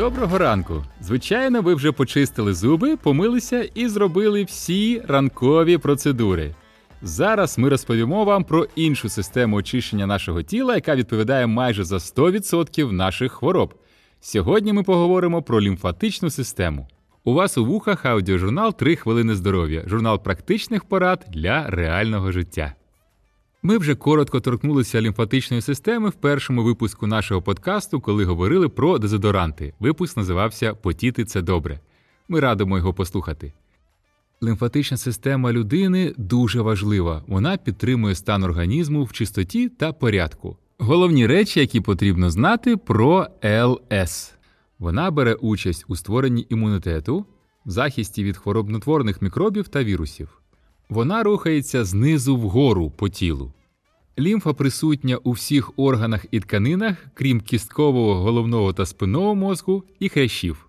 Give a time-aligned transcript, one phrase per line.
[0.00, 0.84] Доброго ранку!
[1.00, 6.54] Звичайно, ви вже почистили зуби, помилися і зробили всі ранкові процедури.
[7.02, 12.92] Зараз ми розповімо вам про іншу систему очищення нашого тіла, яка відповідає майже за 100%
[12.92, 13.74] наших хвороб.
[14.20, 16.88] Сьогодні ми поговоримо про лімфатичну систему.
[17.24, 22.74] У вас у вухах аудіожурнал «3 хвилини здоров'я, журнал практичних порад для реального життя.
[23.62, 29.74] Ми вже коротко торкнулися лімфатичної системи в першому випуску нашого подкасту, коли говорили про дезодоранти.
[29.80, 31.80] Випуск називався Потіти це добре.
[32.28, 33.52] Ми радимо його послухати.
[34.42, 37.24] Лімфатична система людини дуже важлива.
[37.26, 40.56] Вона підтримує стан організму в чистоті та порядку.
[40.78, 44.34] Головні речі, які потрібно знати про ЛС.
[44.78, 47.26] Вона бере участь у створенні імунітету,
[47.64, 50.39] захисті від хворобнотворних мікробів та вірусів.
[50.90, 53.52] Вона рухається знизу вгору по тілу.
[54.18, 60.66] Лімфа присутня у всіх органах і тканинах, крім кісткового головного та спинного мозку і хрящів.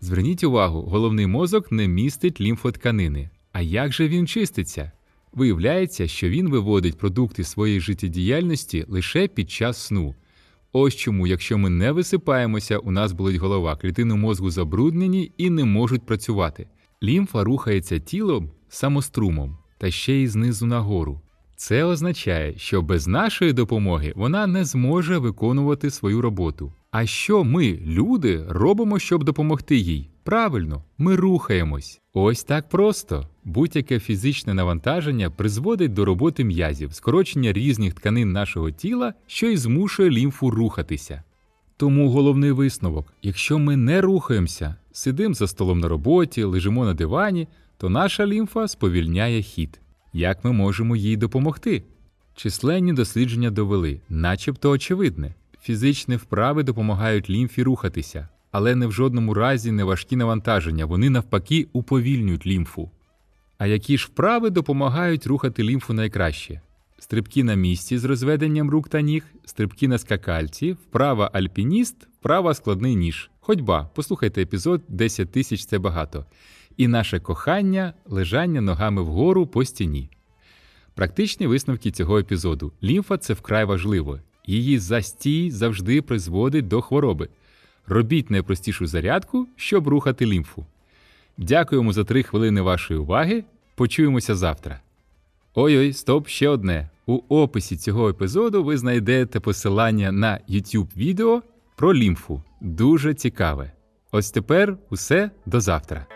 [0.00, 3.30] Зверніть увагу, головний мозок не містить лімфотканини.
[3.52, 4.92] А як же він чиститься?
[5.32, 10.14] Виявляється, що він виводить продукти своєї життєдіяльності лише під час сну.
[10.72, 15.64] Ось чому, якщо ми не висипаємося, у нас болить голова, клітини мозку забруднені і не
[15.64, 16.66] можуть працювати.
[17.02, 21.20] Лімфа рухається тілом самострумом та ще й знизу нагору.
[21.56, 26.72] Це означає, що без нашої допомоги вона не зможе виконувати свою роботу.
[26.90, 30.10] А що ми, люди, робимо, щоб допомогти їй?
[30.24, 32.00] Правильно, ми рухаємось.
[32.12, 33.28] Ось так просто.
[33.44, 40.10] Будь-яке фізичне навантаження призводить до роботи м'язів, скорочення різних тканин нашого тіла, що й змушує
[40.10, 41.22] лімфу рухатися.
[41.76, 47.48] Тому головний висновок: якщо ми не рухаємося, сидимо за столом на роботі, лежимо на дивані,
[47.82, 49.80] то наша лімфа сповільняє хід.
[50.12, 51.82] Як ми можемо їй допомогти?
[52.34, 59.72] Численні дослідження довели, начебто очевидне, фізичні вправи допомагають лімфі рухатися, але не в жодному разі
[59.72, 62.90] не важкі навантаження, вони навпаки уповільнюють лімфу.
[63.58, 66.60] А які ж вправи допомагають рухати лімфу найкраще?
[66.98, 72.96] Стрибки на місці з розведенням рук та ніг, стрибки на скакальці, вправа альпініст, вправа складний
[72.96, 73.30] ніж.
[73.40, 76.26] Ходьба, послухайте епізод 10 тисяч це багато.
[76.76, 80.10] І наше кохання лежання ногами вгору по стіні.
[80.94, 82.72] Практичні висновки цього епізоду.
[82.82, 84.20] Лімфа це вкрай важливо.
[84.46, 87.28] Її застій завжди призводить до хвороби.
[87.86, 90.66] Робіть найпростішу зарядку, щоб рухати лімфу.
[91.38, 93.44] Дякуємо за 3 хвилини вашої уваги.
[93.74, 94.80] Почуємося завтра.
[95.54, 96.90] Ой-ой, стоп, ще одне.
[97.06, 101.42] У описі цього епізоду ви знайдете посилання на YouTube відео
[101.76, 102.42] про лімфу.
[102.60, 103.72] Дуже цікаве.
[104.12, 106.06] Ось тепер усе до завтра.